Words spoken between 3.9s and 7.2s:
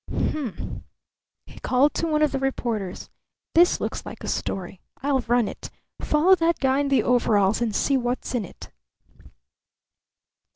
like a story. I'll run it. Follow that guy in the